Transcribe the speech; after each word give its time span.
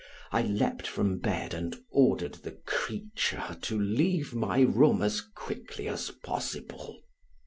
I 0.31 0.41
leaped 0.41 0.87
from 0.87 1.19
bed 1.19 1.53
and 1.53 1.79
ordered 1.91 2.33
the 2.41 2.53
creature 2.65 3.55
to 3.61 3.79
leave 3.79 4.33
my 4.33 4.61
room 4.61 5.03
as 5.03 5.21
quickly 5.21 5.87
as 5.87 6.09
possible. 6.23 7.03